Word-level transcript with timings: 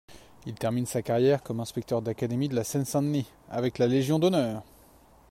Il 0.47 0.55
termine 0.55 0.87
sa 0.87 1.03
carrière 1.03 1.43
comme 1.43 1.59
inspecteur 1.59 2.01
d'Académie 2.01 2.49
de 2.49 2.55
la 2.55 2.63
Seine-Saint-Denis, 2.63 3.27
avec 3.51 3.77
la 3.77 3.85
Légion 3.85 4.17
d'honneur. 4.17 4.63